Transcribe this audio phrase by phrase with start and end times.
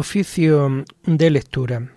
[0.00, 1.92] Oficio de lectura.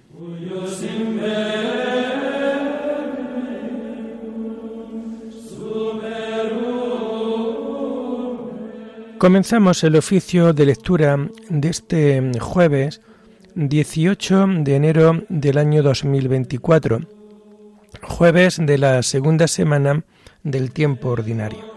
[9.17, 12.99] Comenzamos el oficio de lectura de este jueves
[13.55, 16.99] 18 de enero del año 2024,
[18.01, 20.03] jueves de la segunda semana
[20.43, 21.72] del tiempo ordinario.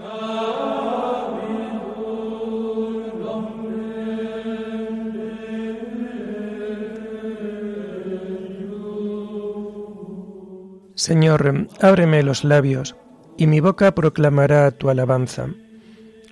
[11.06, 12.96] Señor, ábreme los labios,
[13.38, 15.46] y mi boca proclamará tu alabanza.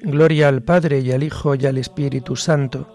[0.02, 2.88] Gloria al Padre y al Hijo y al Espíritu Santo,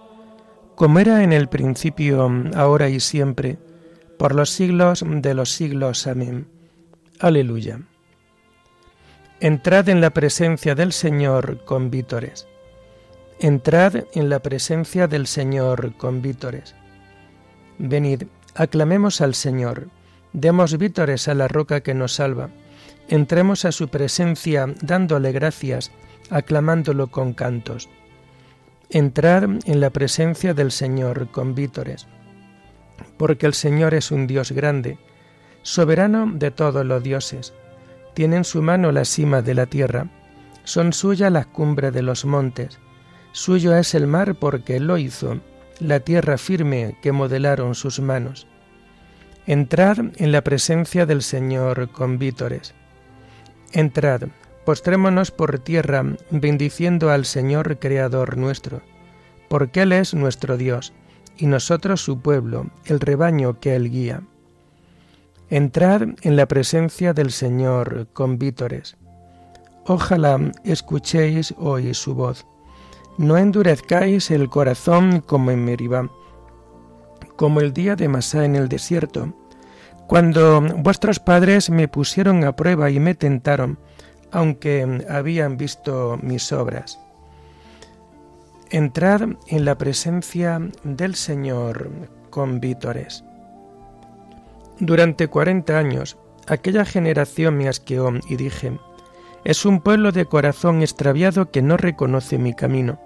[0.76, 3.60] como era en el principio, ahora y siempre,
[4.18, 6.06] por los siglos de los siglos.
[6.06, 6.50] Amén.
[7.18, 7.80] Aleluya.
[9.40, 12.46] Entrad en la presencia del Señor con vítores.
[13.40, 16.76] Entrad en la presencia del Señor con vítores.
[17.78, 19.88] Venid, aclamemos al Señor
[20.34, 22.50] Demos vítores a la roca que nos salva.
[23.08, 25.92] Entremos a su presencia dándole gracias,
[26.30, 27.90] aclamándolo con cantos.
[28.90, 32.08] Entrad en la presencia del Señor con vítores.
[33.18, 35.00] Porque el Señor es un Dios grande,
[35.64, 37.54] soberano de todos los dioses.
[38.14, 40.08] Tiene en su mano la cima de la tierra.
[40.64, 42.80] Son suyas las cumbres de los montes.
[43.32, 45.40] Suyo es el mar porque lo hizo,
[45.80, 48.48] la tierra firme que modelaron sus manos.
[49.50, 52.76] Entrad en la presencia del Señor con vítores.
[53.72, 54.28] Entrad,
[54.64, 58.84] postrémonos por tierra, bendiciendo al Señor Creador nuestro,
[59.48, 60.94] porque Él es nuestro Dios,
[61.36, 64.22] y nosotros su pueblo, el rebaño que Él guía.
[65.50, 68.98] Entrad en la presencia del Señor con vítores.
[69.88, 72.46] Ojalá escuchéis hoy su voz.
[73.18, 76.08] No endurezcáis el corazón como en Meribá,
[77.36, 79.34] como el día de Masá en el desierto,
[80.10, 83.78] cuando vuestros padres me pusieron a prueba y me tentaron,
[84.32, 87.00] aunque habían visto mis obras.
[88.72, 91.92] Entrad en la presencia del Señor
[92.32, 93.24] con vítores.
[94.80, 98.80] Durante cuarenta años, aquella generación me asqueó y dije,
[99.44, 103.00] es un pueblo de corazón extraviado que no reconoce mi camino.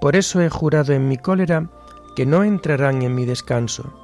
[0.00, 1.70] Por eso he jurado en mi cólera
[2.16, 4.03] que no entrarán en mi descanso.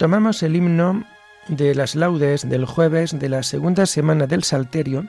[0.00, 1.04] Tomamos el himno
[1.48, 5.04] de las laudes del jueves de la segunda semana del Salterio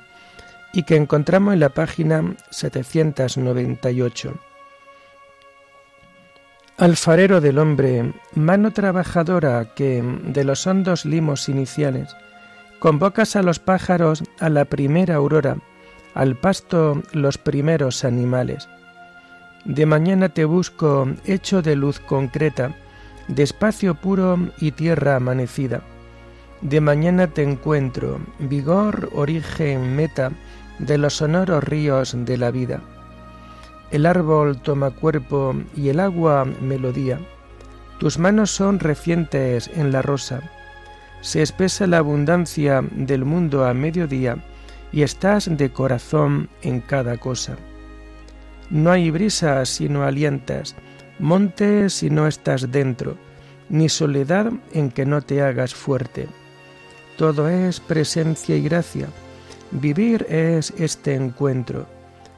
[0.73, 4.37] y que encontramos en la página 798.
[6.75, 12.13] Alfarero del hombre, mano trabajadora que, de los hondos limos iniciales,
[12.79, 15.55] convocas a los pájaros a la primera aurora,
[16.15, 18.67] al pasto los primeros animales.
[19.63, 22.75] De mañana te busco hecho de luz concreta,
[23.27, 25.81] de espacio puro y tierra amanecida.
[26.61, 30.31] De mañana te encuentro, vigor, origen, meta
[30.79, 32.81] de los sonoros ríos de la vida.
[33.91, 37.19] El árbol toma cuerpo y el agua melodía.
[37.99, 40.41] Tus manos son recientes en la rosa.
[41.21, 44.37] Se espesa la abundancia del mundo a mediodía
[44.91, 47.57] y estás de corazón en cada cosa.
[48.69, 50.75] No hay brisa si no alientas,
[51.21, 53.15] monte si no estás dentro,
[53.69, 56.27] ni soledad en que no te hagas fuerte.
[57.17, 59.07] Todo es presencia y gracia.
[59.71, 61.87] Vivir es este encuentro,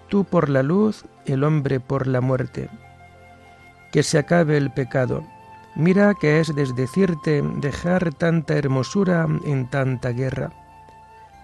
[0.09, 2.69] tú por la luz, el hombre por la muerte.
[3.91, 5.25] Que se acabe el pecado.
[5.75, 10.51] Mira que es desdecirte dejar tanta hermosura en tanta guerra.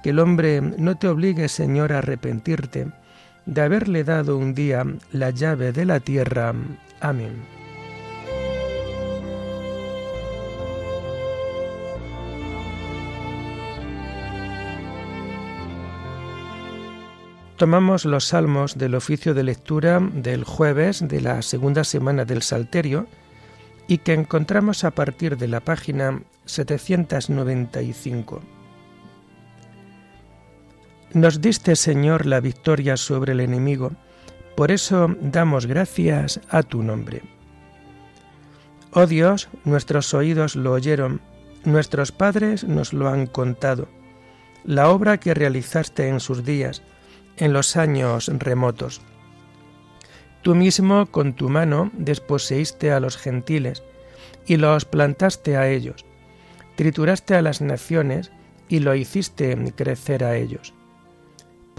[0.03, 2.87] Que el hombre no te obligue, Señor, a arrepentirte
[3.45, 6.53] de haberle dado un día la llave de la tierra.
[7.01, 7.59] Amén.
[17.59, 23.07] Tomamos los salmos del oficio de lectura del jueves de la segunda semana del Salterio
[23.85, 28.41] y que encontramos a partir de la página 795.
[31.13, 33.91] Nos diste, Señor, la victoria sobre el enemigo,
[34.59, 37.21] por eso damos gracias a tu nombre.
[38.91, 41.21] Oh Dios, nuestros oídos lo oyeron,
[41.63, 43.87] nuestros padres nos lo han contado,
[44.65, 46.81] la obra que realizaste en sus días,
[47.37, 48.99] en los años remotos.
[50.41, 53.81] Tú mismo con tu mano desposeíste a los gentiles
[54.45, 56.03] y los plantaste a ellos,
[56.75, 58.33] trituraste a las naciones
[58.67, 60.73] y lo hiciste crecer a ellos.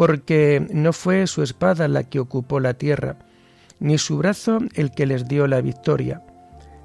[0.01, 3.17] Porque no fue su espada la que ocupó la tierra,
[3.81, 6.23] ni su brazo el que les dio la victoria,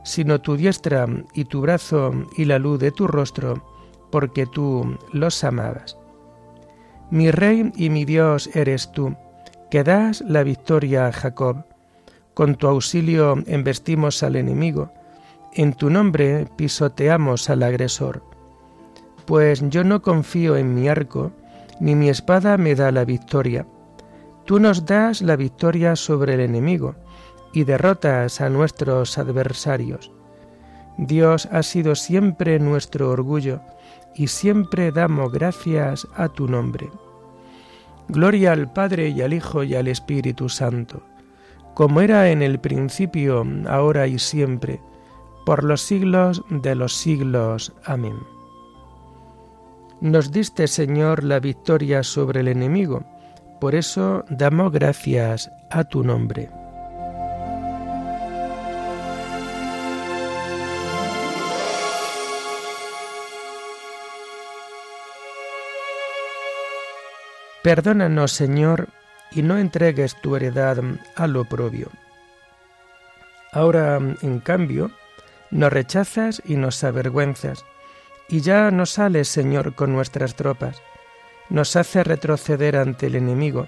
[0.04, 3.64] sino tu diestra y tu brazo y la luz de tu rostro,
[4.12, 5.98] porque tú los amabas.
[7.10, 9.16] Mi rey y mi Dios eres tú,
[9.72, 11.64] que das la victoria a Jacob.
[12.34, 14.92] Con tu auxilio embestimos al enemigo,
[15.54, 18.24] en tu nombre pisoteamos al agresor.
[19.24, 21.32] Pues yo no confío en mi arco,
[21.80, 23.66] ni mi espada me da la victoria.
[24.46, 26.96] Tú nos das la victoria sobre el enemigo,
[27.54, 30.12] y derrotas a nuestros adversarios.
[30.98, 33.62] Dios ha sido siempre nuestro orgullo,
[34.14, 36.90] y siempre damos gracias a tu nombre.
[38.08, 41.02] Gloria al Padre y al Hijo y al Espíritu Santo,
[41.74, 44.80] como era en el principio, ahora y siempre,
[45.46, 47.74] por los siglos de los siglos.
[47.86, 48.35] Amén.
[50.06, 53.04] Nos diste, Señor, la victoria sobre el enemigo,
[53.60, 56.48] por eso damos gracias a tu nombre.
[67.64, 68.90] Perdónanos, Señor,
[69.32, 70.78] y no entregues tu heredad
[71.16, 71.90] al oprobio.
[73.52, 74.92] Ahora, en cambio,
[75.50, 77.66] nos rechazas y nos avergüenzas,
[78.28, 80.82] y ya no sales, Señor, con nuestras tropas.
[81.50, 83.68] Nos hace retroceder ante el enemigo,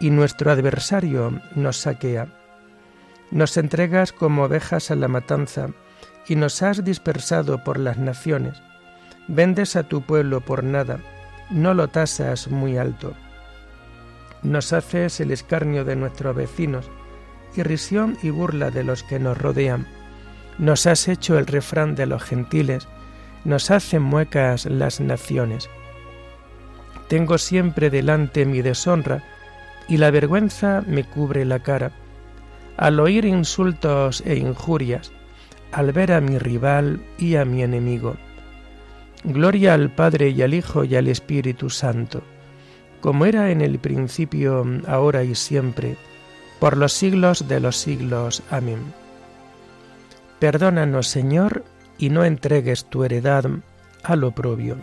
[0.00, 2.26] y nuestro adversario nos saquea.
[3.30, 5.68] Nos entregas como ovejas a la matanza,
[6.26, 8.60] y nos has dispersado por las naciones.
[9.28, 10.98] Vendes a tu pueblo por nada,
[11.50, 13.14] no lo tasas muy alto.
[14.42, 16.90] Nos haces el escarnio de nuestros vecinos,
[17.54, 19.86] irrisión y burla de los que nos rodean.
[20.58, 22.88] Nos has hecho el refrán de los gentiles,
[23.44, 25.68] nos hacen muecas las naciones.
[27.08, 29.22] Tengo siempre delante mi deshonra,
[29.88, 31.92] y la vergüenza me cubre la cara.
[32.76, 35.12] Al oír insultos e injurias,
[35.72, 38.16] al ver a mi rival y a mi enemigo.
[39.24, 42.22] Gloria al Padre y al Hijo y al Espíritu Santo
[43.02, 45.96] como era en el principio, ahora y siempre,
[46.60, 48.42] por los siglos de los siglos.
[48.48, 48.78] Amén.
[50.38, 51.64] Perdónanos, Señor,
[52.02, 53.44] y no entregues tu heredad
[54.02, 54.76] al oprobio.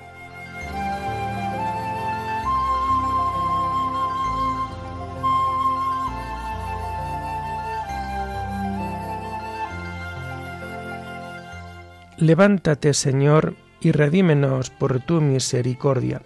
[12.17, 16.21] Levántate, Señor, y redímenos por tu misericordia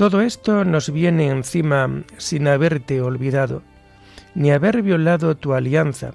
[0.00, 3.60] todo esto nos viene encima sin haberte olvidado,
[4.34, 6.14] ni haber violado tu alianza,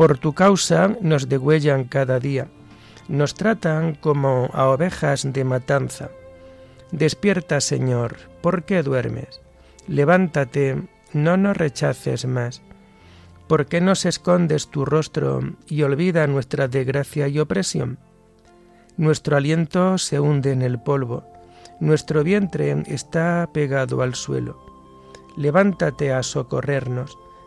[0.00, 2.48] Por tu causa nos degüellan cada día,
[3.08, 6.08] nos tratan como a ovejas de matanza.
[6.90, 9.42] Despierta, Señor, ¿por qué duermes?
[9.86, 12.62] Levántate, no nos rechaces más.
[13.46, 17.98] ¿Por qué nos escondes tu rostro y olvida nuestra desgracia y opresión?
[18.96, 21.24] Nuestro aliento se hunde en el polvo
[21.78, 24.58] nuestro vientre está pegado al suelo.
[25.36, 27.18] Levántate a socorrernos,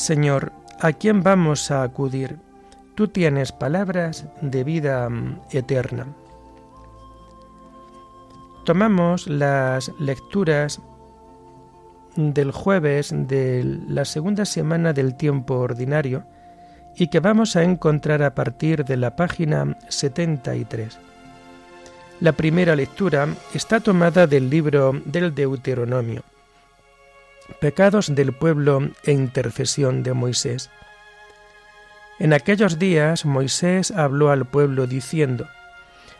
[0.00, 2.38] Señor, ¿a quién vamos a acudir?
[2.94, 6.06] Tú tienes palabras de vida mm, eterna.
[8.64, 10.80] Tomamos las lecturas
[12.16, 16.24] del jueves de la segunda semana del tiempo ordinario
[16.96, 20.98] y que vamos a encontrar a partir de la página 73.
[22.20, 26.22] La primera lectura está tomada del libro del Deuteronomio.
[27.58, 30.70] Pecados del pueblo e intercesión de Moisés.
[32.18, 35.48] En aquellos días Moisés habló al pueblo diciendo,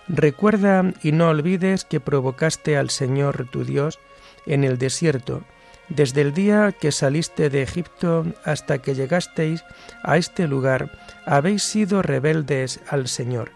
[0.08, 4.00] Recuerda y no olvides que provocaste al Señor tu Dios
[4.46, 5.42] en el desierto,
[5.88, 9.64] desde el día que saliste de Egipto hasta que llegasteis
[10.02, 10.90] a este lugar,
[11.26, 13.50] habéis sido rebeldes al Señor.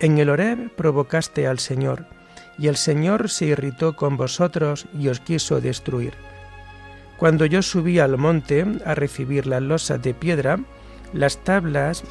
[0.00, 2.06] En el Horeb provocaste al Señor,
[2.58, 6.14] y el Señor se irritó con vosotros y os quiso destruir.
[7.18, 10.58] Cuando yo subí al monte a recibir las losas de piedra,
[11.12, 12.02] las tablas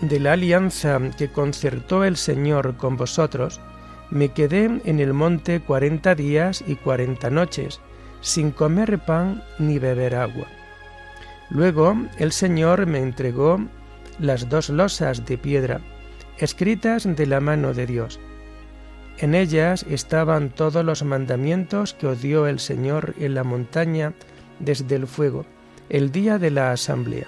[0.00, 3.60] de la alianza que concertó el Señor con vosotros,
[4.10, 7.80] me quedé en el monte cuarenta días y cuarenta noches,
[8.20, 10.46] sin comer pan ni beber agua.
[11.50, 13.60] Luego el Señor me entregó
[14.18, 15.80] las dos losas de piedra,
[16.38, 18.20] escritas de la mano de Dios.
[19.18, 24.12] En ellas estaban todos los mandamientos que os dio el Señor en la montaña
[24.58, 25.46] desde el fuego,
[25.88, 27.26] el día de la asamblea.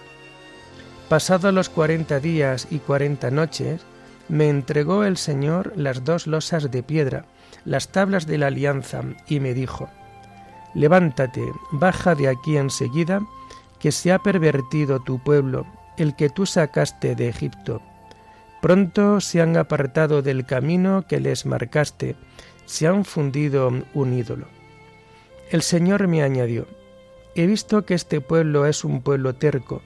[1.09, 3.83] Pasados los cuarenta días y cuarenta noches,
[4.28, 7.26] me entregó el Señor las dos losas de piedra,
[7.64, 9.88] las tablas de la alianza, y me dijo,
[10.75, 13.21] Levántate, baja de aquí enseguida,
[13.78, 15.66] que se ha pervertido tu pueblo,
[15.97, 17.81] el que tú sacaste de Egipto.
[18.67, 22.17] Pronto se han apartado del camino que les marcaste,
[22.65, 24.49] se han fundido un ídolo.
[25.53, 26.67] El Señor me añadió,
[27.37, 29.83] He visto que este pueblo es un pueblo terco,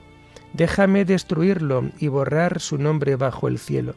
[0.54, 3.96] déjame destruirlo y borrar su nombre bajo el cielo.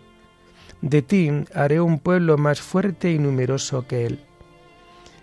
[0.81, 4.19] De ti haré un pueblo más fuerte y numeroso que él.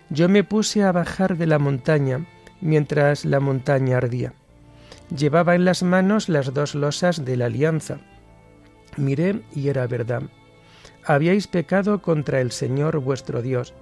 [0.09, 2.25] Yo me puse a bajar de la montaña
[2.61, 4.33] mientras la montaña ardía.
[5.15, 7.99] Llevaba en las manos las dos losas de la alianza.
[8.97, 10.23] Miré y era verdad.
[11.05, 13.73] Habíais pecado contra el Señor vuestro Dios,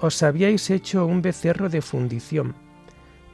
[0.00, 2.54] os habíais hecho un becerro de fundición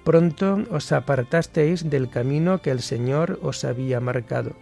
[0.04, 4.52] Pronto os apartasteis del camino que el Señor os había marcado.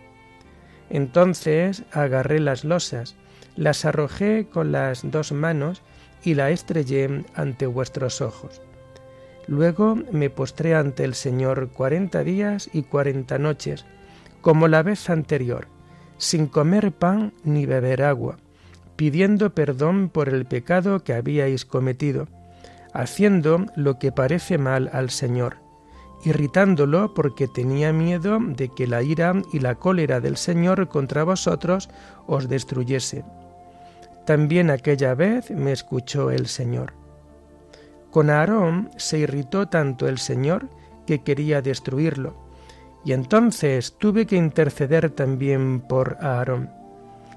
[0.90, 3.16] Entonces agarré las losas,
[3.56, 5.80] las arrojé con las dos manos
[6.22, 8.60] y la estrellé ante vuestros ojos.
[9.46, 13.86] Luego me postré ante el Señor cuarenta días y cuarenta noches,
[14.42, 15.68] como la vez anterior,
[16.20, 18.36] sin comer pan ni beber agua,
[18.94, 22.28] pidiendo perdón por el pecado que habíais cometido
[22.92, 25.56] haciendo lo que parece mal al Señor,
[26.24, 31.88] irritándolo porque tenía miedo de que la ira y la cólera del Señor contra vosotros
[32.26, 33.24] os destruyese.
[34.26, 36.92] También aquella vez me escuchó el Señor.
[38.10, 40.68] Con Aarón se irritó tanto el Señor
[41.06, 42.49] que quería destruirlo,
[43.04, 46.70] y entonces tuve que interceder también por Aarón.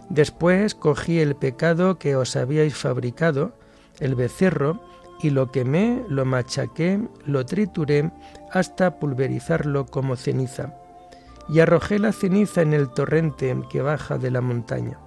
[0.10, 3.54] Después cogí el pecado que os habíais fabricado,
[4.00, 4.82] el becerro,
[5.22, 8.12] y lo quemé, lo machaqué, lo trituré
[8.52, 10.74] hasta pulverizarlo como ceniza,
[11.48, 15.00] y arrojé la ceniza en el torrente que baja de la montaña.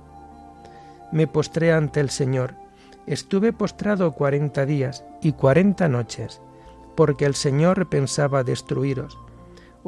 [1.13, 2.55] Me postré ante el Señor,
[3.07, 6.41] estuve postrado cuarenta días y cuarenta noches,
[6.97, 9.19] porque el Señor pensaba destruiros.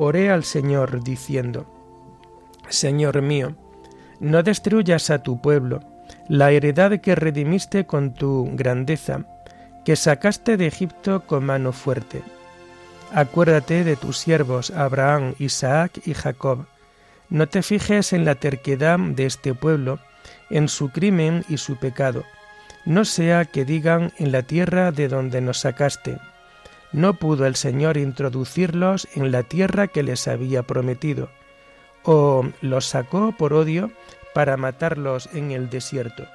[0.00, 1.66] Oré al Señor diciendo,
[2.68, 3.56] Señor mío,
[4.20, 5.80] no destruyas a tu pueblo,
[6.28, 9.24] la heredad que redimiste con tu grandeza,
[9.84, 12.22] que sacaste de Egipto con mano fuerte.
[13.12, 16.66] Acuérdate de tus siervos Abraham, Isaac y Jacob.
[17.28, 19.98] No te fijes en la terquedad de este pueblo,
[20.48, 22.22] en su crimen y su pecado.
[22.84, 26.18] No sea que digan en la tierra de donde nos sacaste.
[26.92, 31.28] No pudo el Señor introducirlos en la tierra que les había prometido,
[32.02, 33.90] o los sacó por odio
[34.34, 36.26] para matarlos en el desierto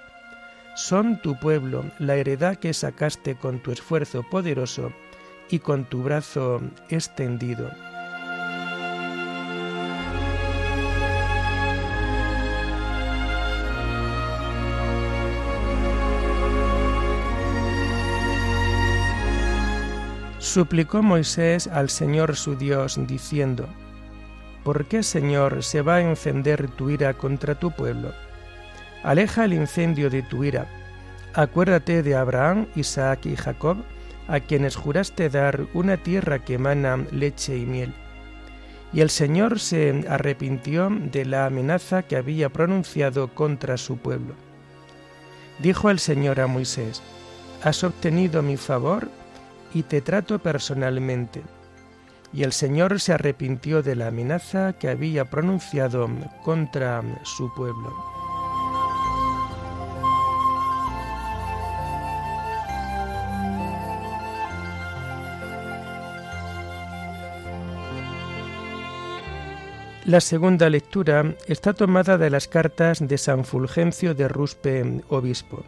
[0.75, 4.91] son tu pueblo, la heredad que sacaste con tu esfuerzo poderoso
[5.49, 7.69] y con tu brazo extendido.
[20.43, 23.65] Suplicó Moisés al Señor su Dios, diciendo,
[24.65, 28.11] ¿Por qué, Señor, se va a encender tu ira contra tu pueblo?
[29.03, 30.67] Aleja el incendio de tu ira.
[31.33, 33.77] Acuérdate de Abraham, Isaac y Jacob,
[34.27, 37.93] a quienes juraste dar una tierra que emana leche y miel.
[38.91, 44.35] Y el Señor se arrepintió de la amenaza que había pronunciado contra su pueblo.
[45.59, 47.01] Dijo el Señor a Moisés,
[47.63, 49.07] Has obtenido mi favor
[49.73, 51.41] y te trato personalmente.
[52.31, 56.09] Y el Señor se arrepintió de la amenaza que había pronunciado
[56.43, 57.93] contra su pueblo.
[70.05, 75.63] La segunda lectura está tomada de las cartas de San Fulgencio de Ruspe, obispo.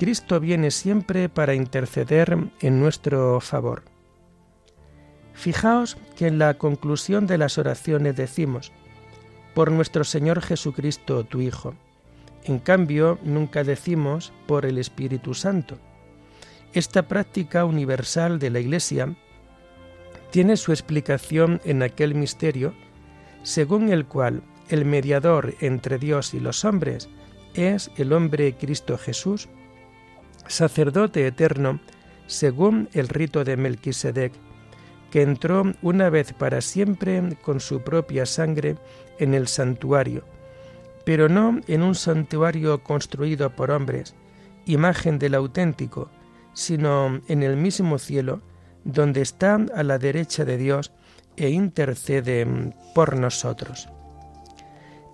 [0.00, 3.82] Cristo viene siempre para interceder en nuestro favor.
[5.34, 8.72] Fijaos que en la conclusión de las oraciones decimos,
[9.52, 11.74] por nuestro Señor Jesucristo, tu Hijo.
[12.44, 15.76] En cambio, nunca decimos por el Espíritu Santo.
[16.72, 19.14] Esta práctica universal de la Iglesia
[20.30, 22.72] tiene su explicación en aquel misterio
[23.42, 27.10] según el cual el mediador entre Dios y los hombres
[27.52, 29.50] es el hombre Cristo Jesús,
[30.50, 31.80] sacerdote eterno
[32.26, 34.32] según el rito de Melquisedec,
[35.10, 38.76] que entró una vez para siempre con su propia sangre
[39.18, 40.24] en el santuario,
[41.04, 44.14] pero no en un santuario construido por hombres,
[44.66, 46.10] imagen del auténtico,
[46.52, 48.40] sino en el mismo cielo,
[48.84, 50.92] donde está a la derecha de Dios
[51.36, 52.46] e intercede
[52.94, 53.88] por nosotros.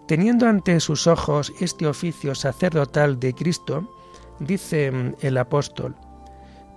[0.07, 3.96] Teniendo ante sus ojos este oficio sacerdotal de Cristo,
[4.41, 5.95] dice el apóstol,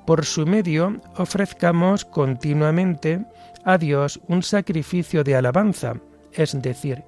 [0.06, 3.24] por su medio ofrezcamos continuamente
[3.64, 5.94] a Dios un sacrificio de alabanza,
[6.34, 7.04] es decir,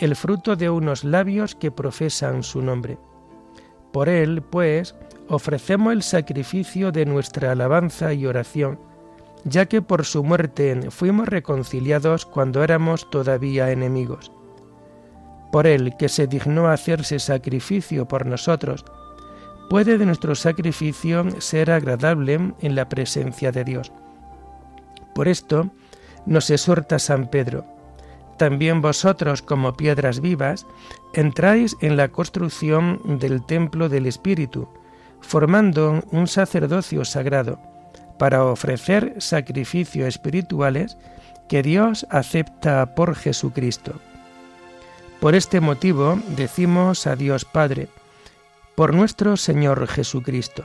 [0.00, 2.98] el fruto de unos labios que profesan su nombre.
[3.92, 4.96] Por él, pues,
[5.28, 8.80] ofrecemos el sacrificio de nuestra alabanza y oración,
[9.44, 14.32] ya que por su muerte fuimos reconciliados cuando éramos todavía enemigos.
[15.52, 18.84] Por él, que se dignó hacerse sacrificio por nosotros,
[19.68, 23.92] puede de nuestro sacrificio ser agradable en la presencia de Dios.
[25.14, 25.70] Por esto
[26.26, 27.64] nos exhorta San Pedro,
[28.36, 30.66] también vosotros como piedras vivas
[31.12, 34.68] entráis en la construcción del templo del Espíritu,
[35.20, 37.60] formando un sacerdocio sagrado
[38.18, 40.96] para ofrecer sacrificios espirituales
[41.48, 43.94] que Dios acepta por Jesucristo.
[45.20, 47.88] Por este motivo decimos a Dios Padre,
[48.74, 50.64] por nuestro Señor Jesucristo.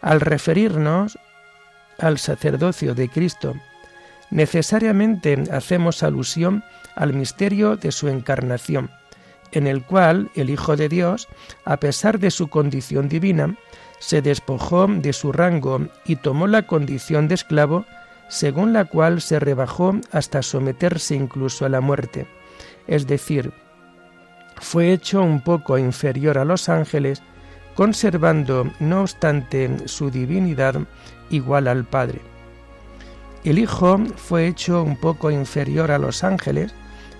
[0.00, 1.18] Al referirnos
[1.98, 3.54] al sacerdocio de Cristo,
[4.30, 6.62] necesariamente hacemos alusión
[6.94, 8.90] al misterio de su encarnación,
[9.52, 11.28] en el cual el Hijo de Dios,
[11.64, 13.56] a pesar de su condición divina,
[13.98, 17.84] se despojó de su rango y tomó la condición de esclavo,
[18.28, 22.26] según la cual se rebajó hasta someterse incluso a la muerte.
[22.86, 23.52] Es decir,
[24.60, 27.22] fue hecho un poco inferior a los ángeles,
[27.74, 30.76] conservando, no obstante, su divinidad
[31.30, 32.20] igual al Padre.
[33.44, 36.74] El Hijo fue hecho un poco inferior a los ángeles,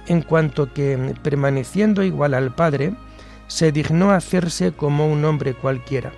[0.07, 2.95] en cuanto que, permaneciendo igual al Padre,
[3.47, 6.13] se dignó hacerse como un hombre cualquiera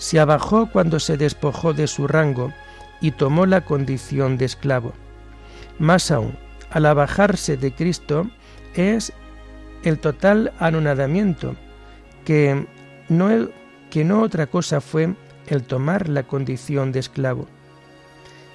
[0.00, 2.54] se abajó cuando se despojó de su rango
[3.02, 4.94] y tomó la condición de esclavo.
[5.78, 6.38] Más aún,
[6.70, 8.26] al abajarse de Cristo
[8.74, 9.12] es
[9.84, 11.56] el total anonadamiento,
[12.24, 12.66] que
[13.08, 13.48] no,
[13.90, 15.14] que no otra cosa fue
[15.46, 17.46] el tomar la condición de esclavo.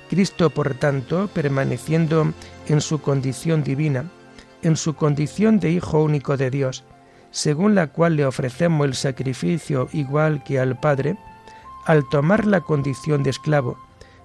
[0.09, 2.31] Cristo, por tanto, permaneciendo
[2.67, 4.05] en su condición divina,
[4.61, 6.83] en su condición de Hijo único de Dios,
[7.31, 11.17] según la cual le ofrecemos el sacrificio igual que al Padre,
[11.85, 13.77] al tomar la condición de esclavo,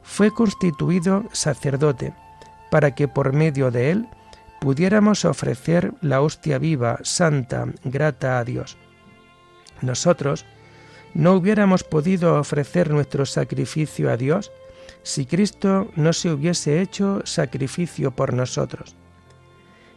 [0.02, 2.14] fue constituido sacerdote,
[2.70, 4.08] para que por medio de él
[4.60, 8.76] pudiéramos ofrecer la hostia viva, santa, grata a Dios.
[9.80, 10.44] Nosotros
[11.14, 14.52] no hubiéramos podido ofrecer nuestro sacrificio a Dios
[15.02, 18.94] si Cristo no se hubiese hecho sacrificio por nosotros.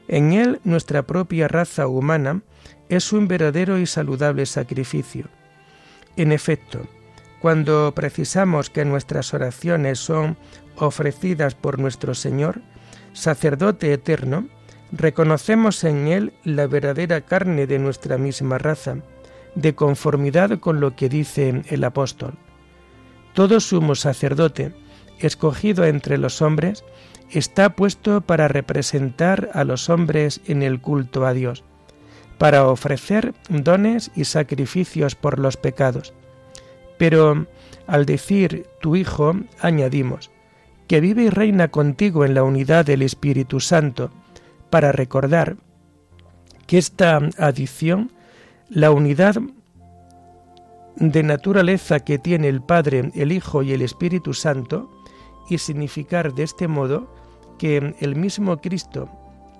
[0.07, 2.41] En Él nuestra propia raza humana
[2.89, 5.27] es un verdadero y saludable sacrificio.
[6.15, 6.87] En efecto,
[7.41, 10.37] cuando precisamos que nuestras oraciones son
[10.77, 12.61] ofrecidas por nuestro Señor,
[13.13, 14.47] sacerdote eterno,
[14.91, 18.97] reconocemos en Él la verdadera carne de nuestra misma raza,
[19.55, 22.33] de conformidad con lo que dice el apóstol.
[23.33, 24.73] Todo sumo sacerdote,
[25.19, 26.83] escogido entre los hombres,
[27.29, 31.63] está puesto para representar a los hombres en el culto a Dios,
[32.37, 36.13] para ofrecer dones y sacrificios por los pecados
[36.97, 37.47] pero
[37.87, 40.31] al decir tu Hijo, añadimos,
[40.87, 44.11] que vive y reina contigo en la unidad del Espíritu Santo,
[44.69, 45.57] para recordar
[46.67, 48.11] que esta adición,
[48.69, 49.35] la unidad
[50.95, 54.89] de naturaleza que tiene el Padre, el Hijo y el Espíritu Santo,
[55.49, 57.13] y significar de este modo
[57.57, 59.09] que el mismo Cristo,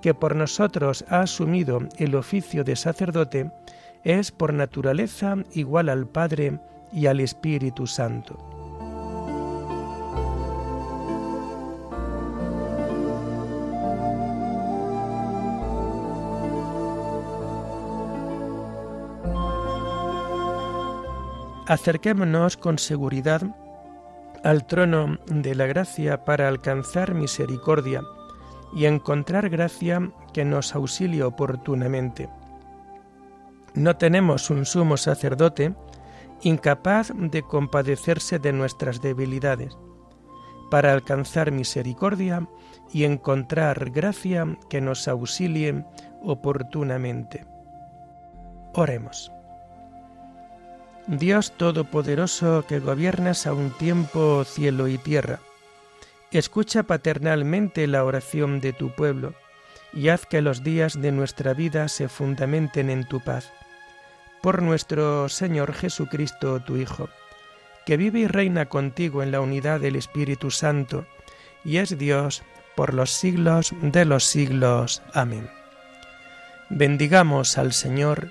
[0.02, 3.50] que por nosotros ha asumido el oficio de sacerdote,
[4.04, 6.58] es por naturaleza igual al Padre
[6.92, 8.53] y al Espíritu Santo.
[21.66, 23.42] Acerquémonos con seguridad
[24.42, 28.02] al trono de la gracia para alcanzar misericordia
[28.74, 32.28] y encontrar gracia que nos auxilie oportunamente.
[33.72, 35.74] No tenemos un sumo sacerdote
[36.42, 39.74] incapaz de compadecerse de nuestras debilidades,
[40.70, 42.46] para alcanzar misericordia
[42.92, 45.84] y encontrar gracia que nos auxilie
[46.22, 47.46] oportunamente.
[48.74, 49.32] Oremos.
[51.06, 55.40] Dios Todopoderoso que gobiernas a un tiempo cielo y tierra,
[56.30, 59.34] escucha paternalmente la oración de tu pueblo
[59.92, 63.52] y haz que los días de nuestra vida se fundamenten en tu paz.
[64.42, 67.10] Por nuestro Señor Jesucristo, tu Hijo,
[67.84, 71.06] que vive y reina contigo en la unidad del Espíritu Santo,
[71.64, 72.42] y es Dios
[72.74, 75.02] por los siglos de los siglos.
[75.12, 75.48] Amén.
[76.70, 78.30] Bendigamos al Señor,